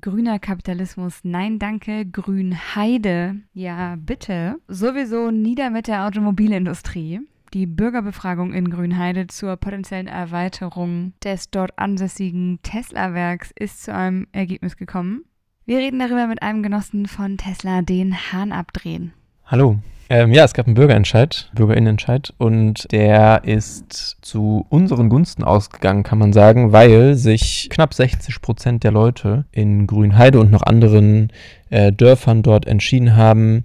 [0.00, 4.56] Grüner Kapitalismus, nein danke, Grünheide, ja bitte.
[4.66, 7.20] Sowieso nieder mit der Automobilindustrie.
[7.52, 14.78] Die Bürgerbefragung in Grünheide zur potenziellen Erweiterung des dort ansässigen Tesla-Werks ist zu einem Ergebnis
[14.78, 15.24] gekommen.
[15.66, 19.12] Wir reden darüber mit einem Genossen von Tesla, den Hahn abdrehen.
[19.44, 19.78] Hallo.
[20.12, 26.18] Ähm, ja, es gab einen Bürgerentscheid, Bürgerinnenentscheid, und der ist zu unseren Gunsten ausgegangen, kann
[26.18, 31.32] man sagen, weil sich knapp 60 Prozent der Leute in Grünheide und noch anderen
[31.70, 33.64] äh, Dörfern dort entschieden haben,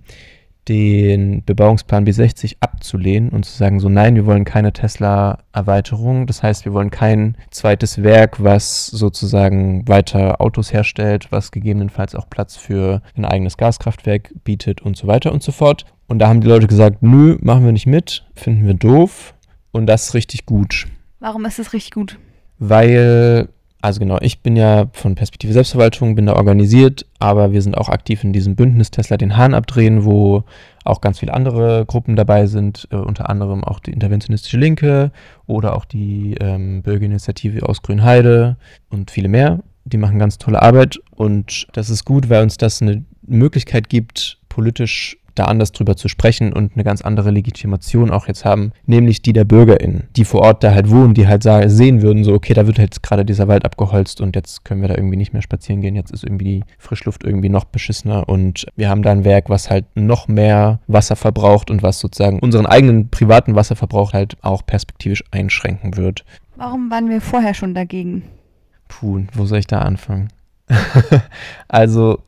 [0.67, 6.27] den Bebauungsplan B60 abzulehnen und zu sagen, so nein, wir wollen keine Tesla-Erweiterung.
[6.27, 12.29] Das heißt, wir wollen kein zweites Werk, was sozusagen weiter Autos herstellt, was gegebenenfalls auch
[12.29, 15.85] Platz für ein eigenes Gaskraftwerk bietet und so weiter und so fort.
[16.07, 19.33] Und da haben die Leute gesagt, nö, machen wir nicht mit, finden wir doof.
[19.71, 20.87] Und das ist richtig gut,
[21.19, 22.17] Warum ist es richtig gut?
[22.59, 23.49] weil,
[23.81, 27.89] also genau, ich bin ja von Perspektive Selbstverwaltung, bin da organisiert, aber wir sind auch
[27.89, 30.43] aktiv in diesem Bündnis Tesla den Hahn abdrehen, wo
[30.83, 35.11] auch ganz viele andere Gruppen dabei sind, äh, unter anderem auch die Interventionistische Linke
[35.45, 38.57] oder auch die ähm, Bürgerinitiative aus Grünheide
[38.89, 39.59] und viele mehr.
[39.85, 44.39] Die machen ganz tolle Arbeit und das ist gut, weil uns das eine Möglichkeit gibt,
[44.49, 49.21] politisch da anders drüber zu sprechen und eine ganz andere Legitimation auch jetzt haben, nämlich
[49.21, 52.53] die der BürgerInnen, die vor Ort da halt wohnen, die halt sehen würden, so, okay,
[52.53, 55.41] da wird jetzt gerade dieser Wald abgeholzt und jetzt können wir da irgendwie nicht mehr
[55.41, 59.23] spazieren gehen, jetzt ist irgendwie die Frischluft irgendwie noch beschissener und wir haben da ein
[59.23, 64.37] Werk, was halt noch mehr Wasser verbraucht und was sozusagen unseren eigenen privaten Wasserverbrauch halt
[64.41, 66.25] auch perspektivisch einschränken wird.
[66.55, 68.23] Warum waren wir vorher schon dagegen?
[68.87, 70.29] Puh, wo soll ich da anfangen?
[71.67, 72.19] also,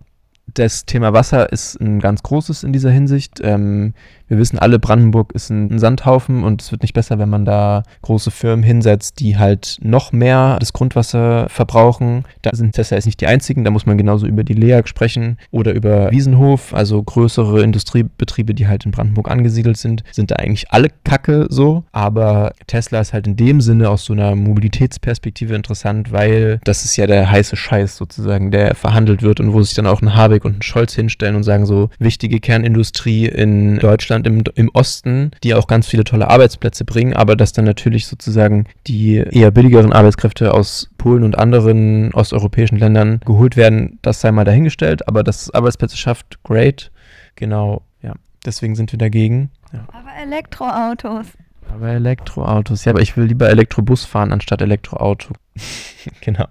[0.53, 3.39] das Thema Wasser ist ein ganz großes in dieser Hinsicht.
[3.41, 3.93] Ähm,
[4.29, 7.83] wir wissen alle, Brandenburg ist ein, Sandhaufen und es wird nicht besser, wenn man da
[8.01, 12.25] große Firmen hinsetzt, die halt noch mehr das Grundwasser verbrauchen.
[12.41, 15.37] Da sind Tesla jetzt nicht die einzigen, da muss man genauso über die LEAG sprechen
[15.51, 20.71] oder über Wiesenhof, also größere Industriebetriebe, die halt in Brandenburg angesiedelt sind, sind da eigentlich
[20.71, 21.83] alle Kacke so.
[21.91, 26.95] Aber Tesla ist halt in dem Sinne aus so einer Mobilitätsperspektive interessant, weil das ist
[26.97, 30.45] ja der heiße Scheiß sozusagen, der verhandelt wird und wo sich dann auch ein Habeck
[30.45, 35.53] und ein Scholz hinstellen und sagen so, wichtige Kernindustrie in Deutschland im, im Osten, die
[35.53, 40.53] auch ganz viele tolle Arbeitsplätze bringen, aber dass dann natürlich sozusagen die eher billigeren Arbeitskräfte
[40.53, 45.53] aus Polen und anderen osteuropäischen Ländern geholt werden, das sei mal dahingestellt, aber dass es
[45.53, 46.91] Arbeitsplätze schafft, great.
[47.35, 48.13] Genau, ja.
[48.45, 49.51] Deswegen sind wir dagegen.
[49.73, 49.85] Ja.
[49.89, 51.27] Aber Elektroautos.
[51.73, 55.33] Aber Elektroautos, ja, aber ich will lieber Elektrobus fahren anstatt Elektroauto.
[56.21, 56.45] genau.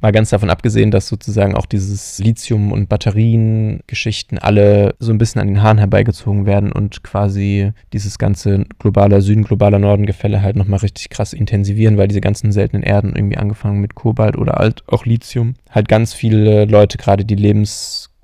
[0.00, 5.40] Mal ganz davon abgesehen, dass sozusagen auch dieses Lithium- und Batterien-Geschichten alle so ein bisschen
[5.40, 10.80] an den Haaren herbeigezogen werden und quasi dieses ganze globaler Süden, globaler Norden-Gefälle halt nochmal
[10.80, 15.04] richtig krass intensivieren, weil diese ganzen seltenen Erden irgendwie angefangen mit Kobalt oder halt auch
[15.04, 17.34] Lithium halt ganz viele Leute gerade die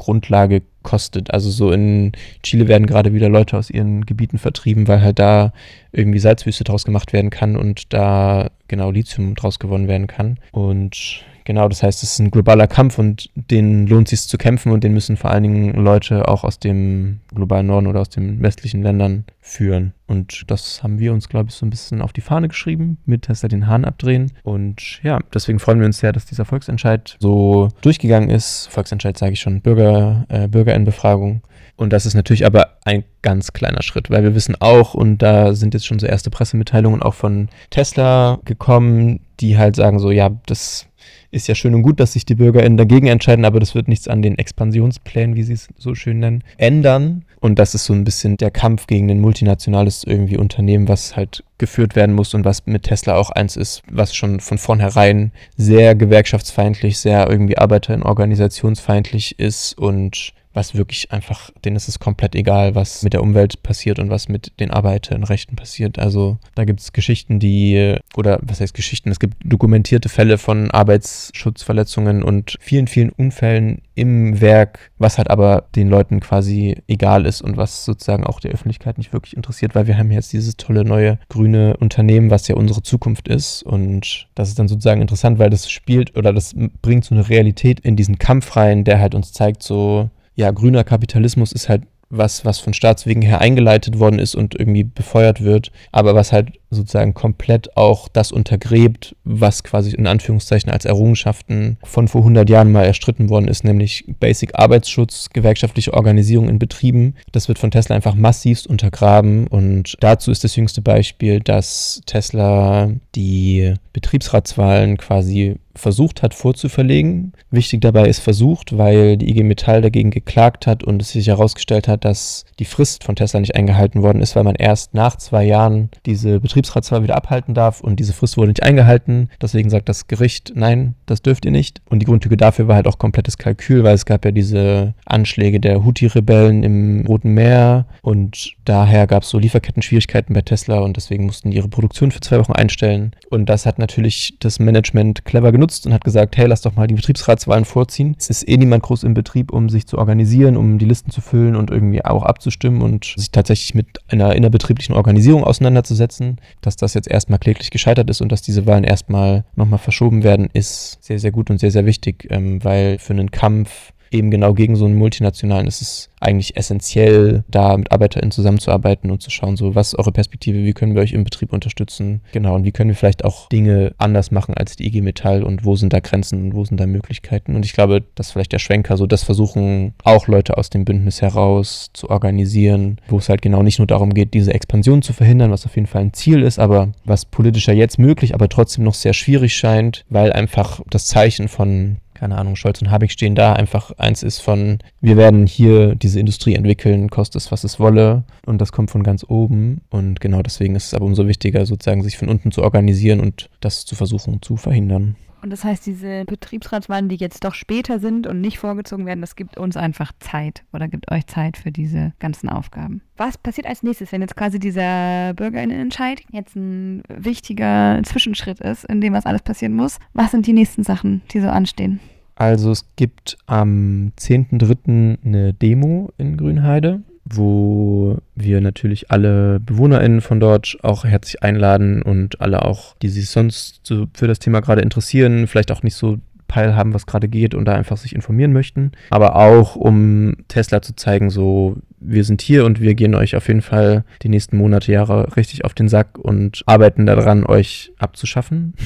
[0.00, 1.30] Lebensgrundlage kostet.
[1.32, 2.12] Also so in
[2.42, 5.52] Chile werden gerade wieder Leute aus ihren Gebieten vertrieben, weil halt da
[5.92, 10.38] irgendwie Salzwüste draus gemacht werden kann und da genau Lithium draus gewonnen werden kann.
[10.52, 14.72] Und genau, das heißt, es ist ein globaler Kampf und den lohnt sich zu kämpfen
[14.72, 18.42] und den müssen vor allen Dingen Leute auch aus dem globalen Norden oder aus den
[18.42, 19.92] westlichen Ländern führen.
[20.06, 23.22] Und das haben wir uns, glaube ich, so ein bisschen auf die Fahne geschrieben, mit
[23.22, 24.32] Tesla den Hahn abdrehen.
[24.42, 28.68] Und ja, deswegen freuen wir uns sehr, dass dieser Volksentscheid so durchgegangen ist.
[28.70, 31.42] Volksentscheid sage ich schon, Bürger, äh, Bürgerinnenbefragung.
[31.80, 35.54] Und das ist natürlich aber ein ganz kleiner Schritt, weil wir wissen auch, und da
[35.54, 40.30] sind jetzt schon so erste Pressemitteilungen auch von Tesla gekommen, die halt sagen so, ja,
[40.44, 40.84] das
[41.30, 44.08] ist ja schön und gut, dass sich die BürgerInnen dagegen entscheiden, aber das wird nichts
[44.08, 47.24] an den Expansionsplänen, wie sie es so schön nennen, ändern.
[47.40, 51.44] Und das ist so ein bisschen der Kampf gegen ein multinationales irgendwie Unternehmen, was halt
[51.56, 55.94] geführt werden muss und was mit Tesla auch eins ist, was schon von vornherein sehr
[55.94, 62.34] gewerkschaftsfeindlich, sehr irgendwie arbeiter- und organisationsfeindlich ist und was wirklich einfach, denen ist es komplett
[62.34, 65.98] egal, was mit der Umwelt passiert und was mit den Arbeiterinnenrechten passiert.
[65.98, 70.70] Also da gibt es Geschichten, die, oder was heißt Geschichten, es gibt dokumentierte Fälle von
[70.70, 77.42] Arbeitsschutzverletzungen und vielen, vielen Unfällen im Werk, was halt aber den Leuten quasi egal ist
[77.42, 80.84] und was sozusagen auch der Öffentlichkeit nicht wirklich interessiert, weil wir haben jetzt dieses tolle
[80.84, 85.50] neue grüne Unternehmen, was ja unsere Zukunft ist und das ist dann sozusagen interessant, weil
[85.50, 89.32] das spielt oder das bringt so eine Realität in diesen Kampf rein, der halt uns
[89.32, 94.34] zeigt so, ja, grüner Kapitalismus ist halt was, was von Staatswegen her eingeleitet worden ist
[94.34, 100.06] und irgendwie befeuert wird, aber was halt sozusagen komplett auch das untergräbt, was quasi in
[100.06, 105.94] Anführungszeichen als Errungenschaften von vor 100 Jahren mal erstritten worden ist, nämlich Basic Arbeitsschutz, gewerkschaftliche
[105.94, 107.14] Organisierung in Betrieben.
[107.32, 112.90] Das wird von Tesla einfach massivst untergraben und dazu ist das jüngste Beispiel, dass Tesla
[113.14, 117.32] die Betriebsratswahlen quasi versucht hat vorzuverlegen.
[117.50, 121.88] Wichtig dabei ist versucht, weil die IG Metall dagegen geklagt hat und es sich herausgestellt
[121.88, 125.44] hat, dass die Frist von Tesla nicht eingehalten worden ist, weil man erst nach zwei
[125.44, 129.30] Jahren diese Betriebsratswahl wieder abhalten darf und diese Frist wurde nicht eingehalten.
[129.40, 131.80] Deswegen sagt das Gericht, nein, das dürft ihr nicht.
[131.88, 135.60] Und die Grundlage dafür war halt auch komplettes Kalkül, weil es gab ja diese Anschläge
[135.60, 141.26] der Houthi-Rebellen im Roten Meer und daher gab es so Lieferketten-Schwierigkeiten bei Tesla und deswegen
[141.26, 143.12] mussten die ihre Produktion für zwei Wochen einstellen.
[143.30, 146.74] Und das hat natürlich das Management clever genutzt genutzt und hat gesagt, hey, lass doch
[146.74, 148.16] mal die Betriebsratswahlen vorziehen.
[148.18, 151.20] Es ist eh niemand groß im Betrieb, um sich zu organisieren, um die Listen zu
[151.20, 156.40] füllen und irgendwie auch abzustimmen und sich tatsächlich mit einer innerbetrieblichen Organisierung auseinanderzusetzen.
[156.60, 160.48] Dass das jetzt erstmal kläglich gescheitert ist und dass diese Wahlen erstmal nochmal verschoben werden,
[160.52, 164.54] ist sehr, sehr gut und sehr, sehr wichtig, ähm, weil für einen Kampf eben genau
[164.54, 165.66] gegen so einen multinationalen.
[165.66, 170.12] Ist es eigentlich essentiell, da mit ArbeiterInnen zusammenzuarbeiten und zu schauen, so, was ist eure
[170.12, 173.48] Perspektive, wie können wir euch im Betrieb unterstützen, genau, und wie können wir vielleicht auch
[173.48, 175.42] Dinge anders machen als die IG Metall?
[175.42, 176.42] Und wo sind da Grenzen?
[176.42, 177.54] Und wo sind da Möglichkeiten.
[177.54, 181.22] Und ich glaube, dass vielleicht der Schwenker, so das versuchen auch Leute aus dem Bündnis
[181.22, 185.50] heraus zu organisieren, wo es halt genau nicht nur darum geht, diese Expansion zu verhindern,
[185.50, 188.94] was auf jeden Fall ein Ziel ist, aber was politischer jetzt möglich, aber trotzdem noch
[188.94, 193.54] sehr schwierig scheint, weil einfach das Zeichen von keine Ahnung, Scholz und Habeck stehen da,
[193.54, 198.24] einfach eins ist von, wir werden hier diese Industrie entwickeln, kostet es, was es wolle.
[198.44, 199.80] Und das kommt von ganz oben.
[199.88, 203.48] Und genau deswegen ist es aber umso wichtiger, sozusagen sich von unten zu organisieren und
[203.60, 205.16] das zu versuchen zu verhindern.
[205.42, 209.36] Und das heißt, diese Betriebsratswahlen, die jetzt doch später sind und nicht vorgezogen werden, das
[209.36, 213.02] gibt uns einfach Zeit oder gibt euch Zeit für diese ganzen Aufgaben.
[213.16, 219.00] Was passiert als nächstes, wenn jetzt quasi dieser Bürgerinnenentscheid jetzt ein wichtiger Zwischenschritt ist, in
[219.00, 219.98] dem was alles passieren muss?
[220.12, 222.00] Was sind die nächsten Sachen, die so anstehen?
[222.34, 225.18] Also es gibt am 10.3.
[225.24, 232.40] eine Demo in Grünheide wo wir natürlich alle BewohnerInnen von dort auch herzlich einladen und
[232.40, 236.18] alle auch, die sich sonst so für das Thema gerade interessieren, vielleicht auch nicht so
[236.50, 238.90] Peil haben, was gerade geht und da einfach sich informieren möchten.
[239.10, 243.46] Aber auch, um Tesla zu zeigen, so, wir sind hier und wir gehen euch auf
[243.46, 248.74] jeden Fall die nächsten Monate, Jahre richtig auf den Sack und arbeiten daran, euch abzuschaffen.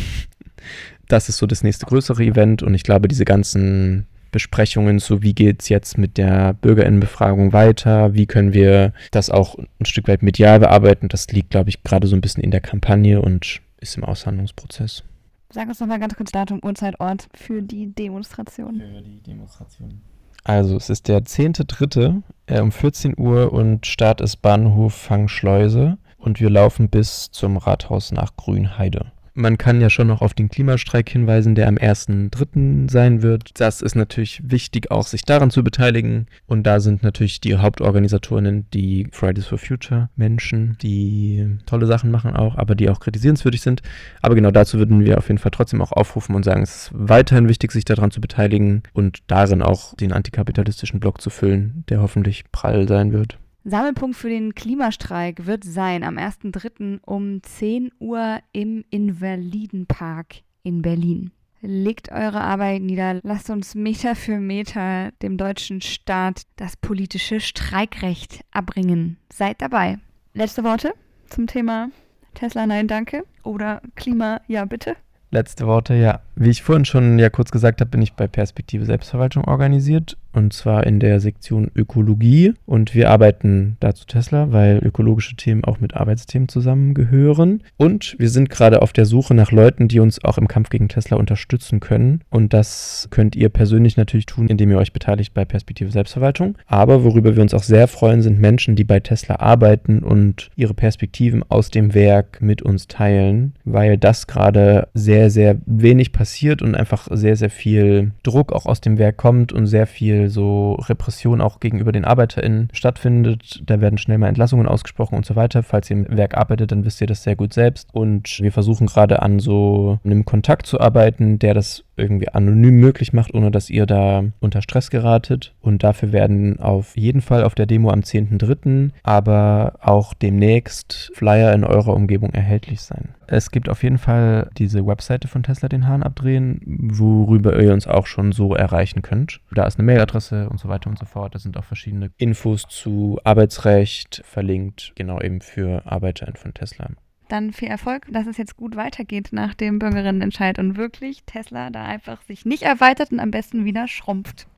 [1.06, 5.32] Das ist so das nächste größere Event und ich glaube, diese ganzen Besprechungen so wie
[5.32, 10.24] geht es jetzt mit der Bürgerinnenbefragung weiter, wie können wir das auch ein Stück weit
[10.24, 11.08] medial bearbeiten.
[11.08, 15.04] Das liegt, glaube ich, gerade so ein bisschen in der Kampagne und ist im Aushandlungsprozess.
[15.50, 18.80] Sag uns noch mal ganz kurz Datum, Uhrzeit, Ort für die Demonstration.
[18.80, 20.00] Für die Demonstration.
[20.42, 22.22] Also es ist der 10.3.
[22.46, 28.10] Äh, um 14 Uhr und Start ist Bahnhof Fangschleuse und wir laufen bis zum Rathaus
[28.10, 29.12] nach Grünheide.
[29.36, 32.88] Man kann ja schon noch auf den Klimastreik hinweisen, der am 1.3.
[32.88, 33.60] sein wird.
[33.60, 36.28] Das ist natürlich wichtig, auch sich daran zu beteiligen.
[36.46, 42.36] Und da sind natürlich die Hauptorganisatorinnen die Fridays for Future Menschen, die tolle Sachen machen
[42.36, 43.82] auch, aber die auch kritisierenswürdig sind.
[44.22, 46.90] Aber genau dazu würden wir auf jeden Fall trotzdem auch aufrufen und sagen, es ist
[46.94, 52.00] weiterhin wichtig, sich daran zu beteiligen und darin auch den antikapitalistischen Block zu füllen, der
[52.00, 53.38] hoffentlich prall sein wird.
[53.66, 57.00] Sammelpunkt für den Klimastreik wird sein am 1.3.
[57.02, 61.30] um 10 Uhr im Invalidenpark in Berlin.
[61.62, 68.44] Legt eure Arbeit nieder, lasst uns Meter für Meter dem deutschen Staat das politische Streikrecht
[68.50, 69.16] abbringen.
[69.32, 69.98] Seid dabei.
[70.34, 70.92] Letzte Worte
[71.30, 71.88] zum Thema
[72.34, 73.24] Tesla, nein, danke.
[73.44, 74.96] Oder Klima, ja, bitte.
[75.30, 76.20] Letzte Worte, ja.
[76.36, 80.52] Wie ich vorhin schon ja kurz gesagt habe, bin ich bei Perspektive Selbstverwaltung organisiert und
[80.52, 82.54] zwar in der Sektion Ökologie.
[82.66, 87.62] Und wir arbeiten dazu Tesla, weil ökologische Themen auch mit Arbeitsthemen zusammengehören.
[87.76, 90.88] Und wir sind gerade auf der Suche nach Leuten, die uns auch im Kampf gegen
[90.88, 92.22] Tesla unterstützen können.
[92.30, 97.04] Und das könnt ihr persönlich natürlich tun, indem ihr euch beteiligt bei Perspektive Selbstverwaltung, aber
[97.04, 101.44] worüber wir uns auch sehr freuen, sind Menschen, die bei Tesla arbeiten und ihre Perspektiven
[101.48, 106.74] aus dem Werk mit uns teilen, weil das gerade sehr, sehr wenig passiert passiert und
[106.74, 111.42] einfach sehr, sehr viel Druck auch aus dem Werk kommt und sehr viel so Repression
[111.42, 113.62] auch gegenüber den ArbeiterInnen stattfindet.
[113.66, 115.62] Da werden schnell mal Entlassungen ausgesprochen und so weiter.
[115.62, 117.90] Falls ihr im Werk arbeitet, dann wisst ihr das sehr gut selbst.
[117.92, 123.12] Und wir versuchen gerade an so einem Kontakt zu arbeiten, der das irgendwie anonym möglich
[123.12, 125.54] macht, ohne dass ihr da unter Stress geratet.
[125.60, 131.52] Und dafür werden auf jeden Fall auf der Demo am 10.3., aber auch demnächst Flyer
[131.52, 133.14] in eurer Umgebung erhältlich sein.
[133.26, 137.86] Es gibt auf jeden Fall diese Webseite von Tesla den Hahn abdrehen, worüber ihr uns
[137.86, 139.40] auch schon so erreichen könnt.
[139.52, 141.34] Da ist eine Mailadresse und so weiter und so fort.
[141.34, 146.90] Da sind auch verschiedene Infos zu Arbeitsrecht verlinkt, genau eben für ArbeiterInnen von Tesla.
[147.28, 151.84] Dann viel Erfolg, dass es jetzt gut weitergeht nach dem Bürgerinnenentscheid und wirklich Tesla da
[151.84, 154.46] einfach sich nicht erweitert und am besten wieder schrumpft.